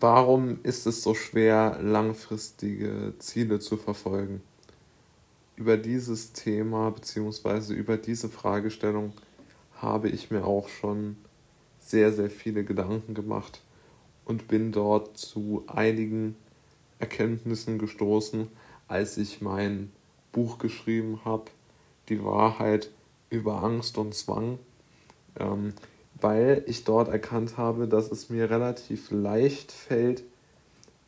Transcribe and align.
warum 0.00 0.60
ist 0.62 0.86
es 0.86 1.02
so 1.02 1.14
schwer, 1.14 1.78
langfristige 1.82 3.14
Ziele 3.18 3.58
zu 3.60 3.76
verfolgen? 3.76 4.42
Über 5.56 5.76
dieses 5.76 6.32
Thema 6.32 6.90
bzw. 6.90 7.74
über 7.74 7.96
diese 7.96 8.28
Fragestellung 8.28 9.12
habe 9.76 10.08
ich 10.08 10.30
mir 10.30 10.44
auch 10.44 10.68
schon 10.68 11.16
sehr, 11.80 12.12
sehr 12.12 12.30
viele 12.30 12.64
Gedanken 12.64 13.14
gemacht 13.14 13.62
und 14.24 14.46
bin 14.46 14.72
dort 14.72 15.16
zu 15.16 15.64
einigen 15.66 16.36
Erkenntnissen 16.98 17.78
gestoßen, 17.78 18.48
als 18.86 19.16
ich 19.16 19.40
mein 19.40 19.90
Buch 20.32 20.58
geschrieben 20.58 21.20
habe, 21.24 21.44
Die 22.08 22.24
Wahrheit 22.24 22.90
über 23.28 23.62
Angst 23.62 23.98
und 23.98 24.14
Zwang, 24.14 24.58
ähm, 25.38 25.74
weil 26.20 26.64
ich 26.66 26.84
dort 26.84 27.08
erkannt 27.08 27.56
habe, 27.56 27.88
dass 27.88 28.10
es 28.10 28.30
mir 28.30 28.50
relativ 28.50 29.10
leicht 29.10 29.72
fällt, 29.72 30.24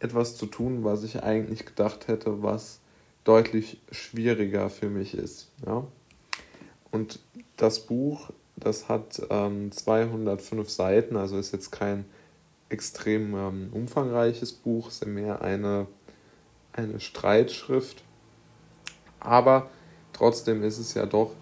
etwas 0.00 0.36
zu 0.36 0.46
tun, 0.46 0.84
was 0.84 1.02
ich 1.02 1.22
eigentlich 1.22 1.66
gedacht 1.66 2.08
hätte, 2.08 2.42
was 2.42 2.80
deutlich 3.24 3.80
schwieriger 3.90 4.70
für 4.70 4.88
mich 4.88 5.14
ist. 5.14 5.48
Ja? 5.66 5.84
Und 6.90 7.20
das 7.56 7.80
Buch, 7.80 8.30
das 8.56 8.88
hat 8.88 9.22
ähm, 9.30 9.72
205 9.72 10.70
Seiten, 10.70 11.16
also 11.16 11.38
ist 11.38 11.52
jetzt 11.52 11.70
kein 11.70 12.04
extrem 12.68 13.34
ähm, 13.34 13.68
umfangreiches 13.72 14.52
Buch, 14.52 14.88
ist 14.88 15.06
mehr 15.06 15.42
eine, 15.42 15.86
eine 16.72 17.00
Streitschrift. 17.00 18.02
Aber 19.20 19.70
trotzdem 20.12 20.62
ist 20.62 20.78
es 20.78 20.94
ja 20.94 21.06
doch 21.06 21.32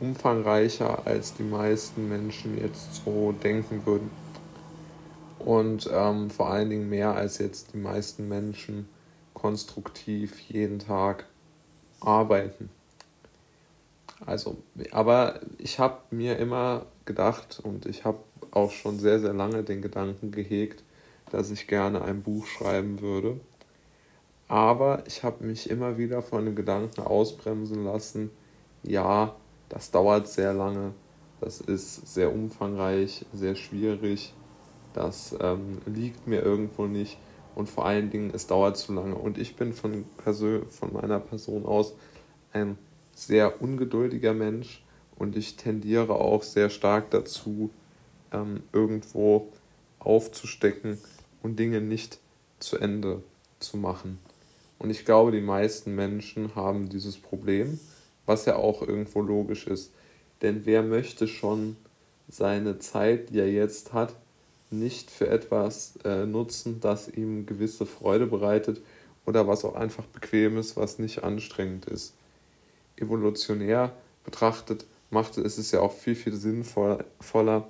umfangreicher, 0.00 1.06
als 1.06 1.34
die 1.34 1.42
meisten 1.42 2.08
Menschen 2.08 2.58
jetzt 2.58 3.04
so 3.04 3.32
denken 3.32 3.84
würden. 3.84 4.10
Und 5.38 5.88
ähm, 5.92 6.30
vor 6.30 6.50
allen 6.50 6.70
Dingen 6.70 6.88
mehr 6.88 7.14
als 7.14 7.38
jetzt 7.38 7.72
die 7.72 7.78
meisten 7.78 8.28
Menschen 8.28 8.88
konstruktiv 9.34 10.38
jeden 10.40 10.78
Tag 10.78 11.26
arbeiten. 12.00 12.70
Also, 14.26 14.58
aber 14.90 15.40
ich 15.58 15.78
habe 15.78 15.98
mir 16.10 16.38
immer 16.38 16.84
gedacht 17.06 17.60
und 17.62 17.86
ich 17.86 18.04
habe 18.04 18.18
auch 18.50 18.70
schon 18.70 18.98
sehr, 18.98 19.18
sehr 19.18 19.32
lange 19.32 19.62
den 19.62 19.80
Gedanken 19.80 20.30
gehegt, 20.30 20.82
dass 21.30 21.50
ich 21.50 21.66
gerne 21.66 22.02
ein 22.02 22.22
Buch 22.22 22.46
schreiben 22.46 23.00
würde. 23.00 23.40
Aber 24.48 25.04
ich 25.06 25.22
habe 25.22 25.44
mich 25.44 25.70
immer 25.70 25.96
wieder 25.96 26.22
von 26.22 26.44
dem 26.44 26.56
Gedanken 26.56 27.00
ausbremsen 27.00 27.84
lassen, 27.84 28.30
ja, 28.82 29.34
das 29.70 29.90
dauert 29.90 30.28
sehr 30.28 30.52
lange, 30.52 30.92
das 31.40 31.62
ist 31.62 32.12
sehr 32.12 32.32
umfangreich, 32.32 33.24
sehr 33.32 33.54
schwierig, 33.54 34.34
das 34.92 35.34
ähm, 35.40 35.78
liegt 35.86 36.26
mir 36.26 36.42
irgendwo 36.42 36.86
nicht. 36.86 37.16
Und 37.54 37.68
vor 37.68 37.86
allen 37.86 38.10
Dingen, 38.10 38.30
es 38.34 38.46
dauert 38.46 38.76
zu 38.76 38.92
lange. 38.92 39.14
Und 39.14 39.38
ich 39.38 39.56
bin 39.56 39.72
von, 39.72 40.04
von 40.24 40.92
meiner 40.92 41.18
Person 41.18 41.64
aus 41.64 41.94
ein 42.52 42.76
sehr 43.14 43.60
ungeduldiger 43.62 44.34
Mensch. 44.34 44.84
Und 45.16 45.36
ich 45.36 45.56
tendiere 45.56 46.14
auch 46.14 46.42
sehr 46.42 46.70
stark 46.70 47.10
dazu, 47.10 47.70
ähm, 48.32 48.62
irgendwo 48.72 49.52
aufzustecken 49.98 50.98
und 51.42 51.58
Dinge 51.58 51.80
nicht 51.80 52.18
zu 52.58 52.78
Ende 52.78 53.22
zu 53.58 53.76
machen. 53.76 54.18
Und 54.78 54.90
ich 54.90 55.04
glaube, 55.04 55.30
die 55.30 55.42
meisten 55.42 55.94
Menschen 55.94 56.54
haben 56.54 56.88
dieses 56.88 57.18
Problem, 57.18 57.78
was 58.30 58.44
ja 58.44 58.54
auch 58.54 58.80
irgendwo 58.82 59.22
logisch 59.22 59.66
ist. 59.66 59.90
Denn 60.40 60.64
wer 60.64 60.84
möchte 60.84 61.26
schon 61.26 61.76
seine 62.28 62.78
Zeit, 62.78 63.30
die 63.30 63.40
er 63.40 63.50
jetzt 63.50 63.92
hat, 63.92 64.14
nicht 64.70 65.10
für 65.10 65.26
etwas 65.26 65.94
äh, 66.04 66.26
nutzen, 66.26 66.78
das 66.80 67.08
ihm 67.08 67.44
gewisse 67.44 67.86
Freude 67.86 68.26
bereitet 68.28 68.82
oder 69.26 69.48
was 69.48 69.64
auch 69.64 69.74
einfach 69.74 70.04
bequem 70.04 70.58
ist, 70.58 70.76
was 70.76 71.00
nicht 71.00 71.24
anstrengend 71.24 71.86
ist. 71.86 72.14
Evolutionär 72.96 73.92
betrachtet 74.24 74.86
macht 75.10 75.36
es 75.36 75.58
es 75.58 75.72
ja 75.72 75.80
auch 75.80 75.92
viel, 75.92 76.14
viel 76.14 76.34
sinnvoller, 76.34 77.68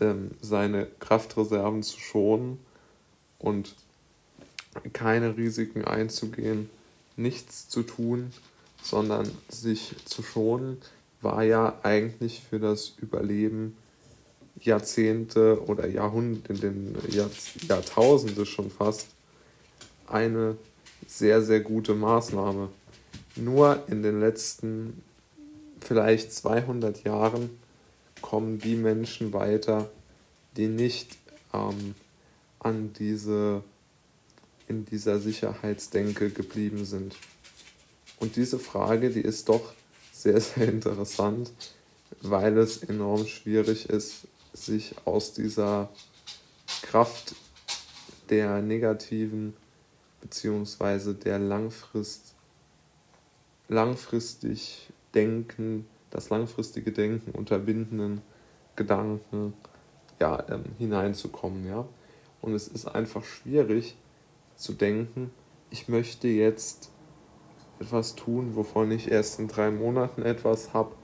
ähm, 0.00 0.30
seine 0.40 0.86
Kraftreserven 0.98 1.82
zu 1.82 2.00
schonen 2.00 2.58
und 3.38 3.74
keine 4.94 5.36
Risiken 5.36 5.84
einzugehen, 5.84 6.70
nichts 7.16 7.68
zu 7.68 7.82
tun, 7.82 8.32
sondern 8.82 9.30
sich 9.48 9.94
zu 10.04 10.22
schonen, 10.22 10.78
war 11.20 11.42
ja 11.42 11.78
eigentlich 11.82 12.42
für 12.48 12.58
das 12.58 12.94
Überleben 13.00 13.76
Jahrzehnte 14.60 15.62
oder 15.66 15.86
Jahrhunderte, 15.86 16.52
in 16.52 16.60
den 16.60 16.96
Jahr, 17.10 17.30
Jahrtausende 17.68 18.46
schon 18.46 18.70
fast 18.70 19.08
eine 20.06 20.56
sehr, 21.06 21.42
sehr 21.42 21.60
gute 21.60 21.94
Maßnahme. 21.94 22.68
Nur 23.36 23.84
in 23.88 24.02
den 24.02 24.20
letzten 24.20 25.02
vielleicht 25.80 26.32
200 26.32 27.04
Jahren 27.04 27.50
kommen 28.20 28.58
die 28.58 28.76
Menschen 28.76 29.32
weiter, 29.32 29.90
die 30.56 30.66
nicht 30.66 31.16
ähm, 31.54 31.94
an 32.58 32.92
diese, 32.98 33.62
in 34.68 34.84
dieser 34.84 35.18
Sicherheitsdenke 35.18 36.30
geblieben 36.30 36.84
sind. 36.84 37.16
Und 38.20 38.36
diese 38.36 38.58
Frage, 38.58 39.10
die 39.10 39.22
ist 39.22 39.48
doch 39.48 39.72
sehr, 40.12 40.40
sehr 40.40 40.68
interessant, 40.68 41.50
weil 42.22 42.56
es 42.58 42.82
enorm 42.84 43.26
schwierig 43.26 43.88
ist, 43.88 44.28
sich 44.52 44.94
aus 45.04 45.32
dieser 45.32 45.88
Kraft 46.82 47.34
der 48.28 48.62
negativen 48.62 49.54
beziehungsweise 50.20 51.14
der 51.14 51.38
langfrist, 51.38 52.34
langfristig 53.68 54.90
Denken, 55.14 55.86
das 56.10 56.28
langfristige 56.28 56.92
Denken 56.92 57.32
unterbindenden 57.32 58.20
Gedanken 58.76 59.54
ja, 60.20 60.44
ähm, 60.50 60.64
hineinzukommen. 60.78 61.66
Ja? 61.66 61.88
Und 62.42 62.54
es 62.54 62.68
ist 62.68 62.86
einfach 62.86 63.24
schwierig 63.24 63.96
zu 64.56 64.74
denken, 64.74 65.30
ich 65.70 65.88
möchte 65.88 66.28
jetzt 66.28 66.90
etwas 67.80 68.14
tun, 68.14 68.54
wovon 68.54 68.90
ich 68.90 69.10
erst 69.10 69.38
in 69.38 69.48
drei 69.48 69.70
Monaten 69.70 70.22
etwas 70.22 70.74
habe 70.74 70.94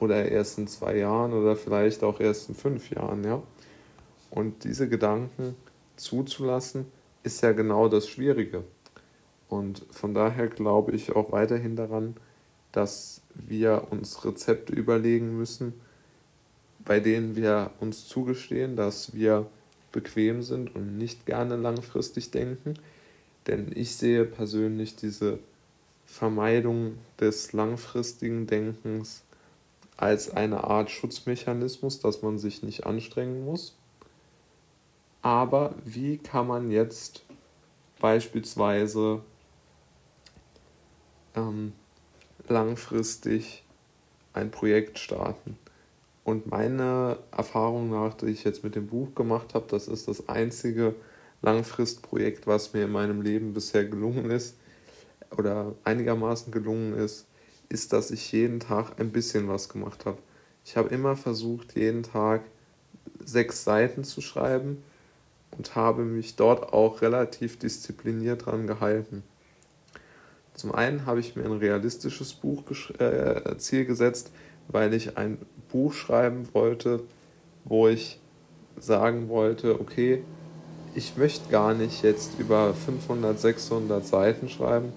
oder 0.00 0.28
erst 0.30 0.58
in 0.58 0.66
zwei 0.66 0.96
Jahren 0.98 1.32
oder 1.32 1.56
vielleicht 1.56 2.02
auch 2.02 2.20
erst 2.20 2.48
in 2.48 2.54
fünf 2.54 2.90
Jahren. 2.90 3.24
Ja? 3.24 3.42
Und 4.30 4.64
diese 4.64 4.88
Gedanken 4.88 5.56
zuzulassen, 5.96 6.86
ist 7.24 7.42
ja 7.42 7.52
genau 7.52 7.88
das 7.88 8.08
Schwierige. 8.08 8.64
Und 9.48 9.84
von 9.90 10.14
daher 10.14 10.48
glaube 10.48 10.92
ich 10.92 11.16
auch 11.16 11.32
weiterhin 11.32 11.74
daran, 11.74 12.16
dass 12.70 13.22
wir 13.34 13.88
uns 13.90 14.24
Rezepte 14.24 14.72
überlegen 14.72 15.36
müssen, 15.36 15.74
bei 16.84 17.00
denen 17.00 17.34
wir 17.34 17.70
uns 17.80 18.06
zugestehen, 18.06 18.76
dass 18.76 19.14
wir 19.14 19.46
bequem 19.90 20.42
sind 20.42 20.74
und 20.74 20.98
nicht 20.98 21.24
gerne 21.24 21.56
langfristig 21.56 22.30
denken. 22.30 22.74
Denn 23.46 23.72
ich 23.74 23.96
sehe 23.96 24.24
persönlich 24.24 24.96
diese 24.96 25.38
Vermeidung 26.06 26.98
des 27.20 27.52
langfristigen 27.52 28.46
Denkens 28.46 29.24
als 29.96 30.30
eine 30.30 30.64
Art 30.64 30.90
Schutzmechanismus, 30.90 32.00
dass 32.00 32.22
man 32.22 32.38
sich 32.38 32.62
nicht 32.62 32.86
anstrengen 32.86 33.44
muss. 33.44 33.76
Aber 35.22 35.74
wie 35.84 36.18
kann 36.18 36.46
man 36.46 36.70
jetzt 36.70 37.24
beispielsweise 38.00 39.22
ähm, 41.34 41.72
langfristig 42.48 43.64
ein 44.32 44.50
Projekt 44.50 44.98
starten. 44.98 45.56
Und 46.24 46.46
meine 46.46 47.18
Erfahrung 47.30 47.90
nach, 47.90 48.14
die 48.14 48.26
ich 48.26 48.44
jetzt 48.44 48.64
mit 48.64 48.74
dem 48.74 48.86
Buch 48.86 49.14
gemacht 49.14 49.54
habe, 49.54 49.66
das 49.68 49.88
ist 49.88 50.08
das 50.08 50.28
einzige 50.28 50.94
Langfristprojekt, 51.42 52.46
was 52.46 52.72
mir 52.72 52.84
in 52.84 52.92
meinem 52.92 53.22
Leben 53.22 53.52
bisher 53.52 53.84
gelungen 53.84 54.30
ist 54.30 54.56
oder 55.38 55.74
einigermaßen 55.84 56.52
gelungen 56.52 56.94
ist, 56.94 57.26
ist, 57.68 57.92
dass 57.92 58.10
ich 58.10 58.32
jeden 58.32 58.60
Tag 58.60 59.00
ein 59.00 59.10
bisschen 59.10 59.48
was 59.48 59.68
gemacht 59.68 60.06
habe. 60.06 60.18
Ich 60.64 60.76
habe 60.76 60.88
immer 60.88 61.16
versucht, 61.16 61.76
jeden 61.76 62.02
Tag 62.02 62.42
sechs 63.24 63.64
Seiten 63.64 64.04
zu 64.04 64.20
schreiben 64.20 64.82
und 65.56 65.74
habe 65.76 66.04
mich 66.04 66.36
dort 66.36 66.72
auch 66.72 67.02
relativ 67.02 67.58
diszipliniert 67.58 68.46
dran 68.46 68.66
gehalten. 68.66 69.22
Zum 70.54 70.72
einen 70.72 71.04
habe 71.04 71.20
ich 71.20 71.36
mir 71.36 71.44
ein 71.44 71.52
realistisches 71.52 72.32
Buch 72.34 72.62
äh, 72.98 73.56
Ziel 73.58 73.84
gesetzt, 73.84 74.30
weil 74.68 74.94
ich 74.94 75.16
ein 75.16 75.38
Buch 75.70 75.92
schreiben 75.92 76.48
wollte, 76.52 77.02
wo 77.64 77.88
ich 77.88 78.20
sagen 78.78 79.28
wollte, 79.28 79.80
okay, 79.80 80.22
ich 80.94 81.16
möchte 81.16 81.50
gar 81.50 81.74
nicht 81.74 82.02
jetzt 82.02 82.38
über 82.38 82.72
500, 82.72 83.38
600 83.38 84.06
Seiten 84.06 84.48
schreiben, 84.48 84.92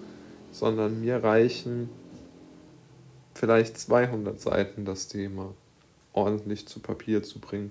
sondern 0.58 1.02
mir 1.02 1.24
reichen 1.24 1.90
vielleicht 3.36 3.78
200 3.78 4.42
Seiten 4.42 4.86
das 4.86 5.08
Thema 5.08 5.54
ordentlich 6.14 6.68
zu 6.68 6.80
Papier 6.80 7.22
zu 7.22 7.40
bringen. 7.40 7.70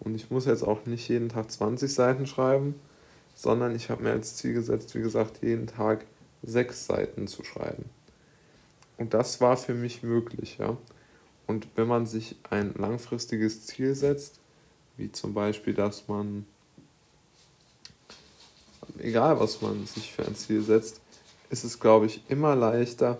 Und 0.00 0.16
ich 0.16 0.28
muss 0.28 0.44
jetzt 0.46 0.64
auch 0.64 0.84
nicht 0.86 1.08
jeden 1.08 1.28
Tag 1.28 1.48
20 1.48 1.94
Seiten 1.94 2.26
schreiben, 2.26 2.74
sondern 3.36 3.76
ich 3.76 3.88
habe 3.88 4.02
mir 4.02 4.10
als 4.10 4.34
Ziel 4.34 4.52
gesetzt, 4.52 4.96
wie 4.96 5.00
gesagt, 5.00 5.42
jeden 5.42 5.68
Tag 5.68 6.06
sechs 6.42 6.86
Seiten 6.86 7.28
zu 7.28 7.44
schreiben. 7.44 7.84
Und 8.96 9.14
das 9.14 9.40
war 9.40 9.56
für 9.56 9.74
mich 9.74 10.02
möglich, 10.02 10.58
ja. 10.58 10.76
Und 11.46 11.68
wenn 11.76 11.86
man 11.86 12.04
sich 12.06 12.34
ein 12.50 12.74
langfristiges 12.74 13.64
Ziel 13.64 13.94
setzt, 13.94 14.40
wie 14.96 15.12
zum 15.12 15.34
Beispiel, 15.34 15.72
dass 15.72 16.08
man, 16.08 16.46
egal 18.98 19.38
was 19.38 19.62
man 19.62 19.86
sich 19.86 20.12
für 20.12 20.26
ein 20.26 20.34
Ziel 20.34 20.62
setzt, 20.62 21.00
ist 21.50 21.64
es, 21.64 21.80
glaube 21.80 22.06
ich, 22.06 22.22
immer 22.28 22.54
leichter, 22.54 23.18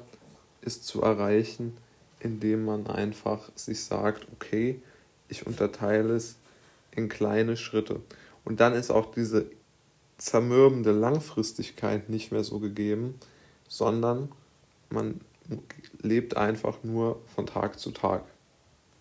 es 0.60 0.82
zu 0.82 1.02
erreichen, 1.02 1.76
indem 2.20 2.64
man 2.64 2.86
einfach 2.86 3.50
sich 3.54 3.84
sagt, 3.84 4.26
okay, 4.32 4.80
ich 5.28 5.46
unterteile 5.46 6.14
es 6.14 6.36
in 6.90 7.08
kleine 7.08 7.56
Schritte. 7.56 8.00
Und 8.44 8.60
dann 8.60 8.74
ist 8.74 8.90
auch 8.90 9.10
diese 9.10 9.50
zermürbende 10.16 10.90
Langfristigkeit 10.92 12.08
nicht 12.08 12.32
mehr 12.32 12.44
so 12.44 12.58
gegeben, 12.58 13.14
sondern 13.68 14.32
man 14.90 15.20
lebt 16.02 16.36
einfach 16.36 16.82
nur 16.82 17.20
von 17.34 17.46
Tag 17.46 17.78
zu 17.78 17.92
Tag. 17.92 18.24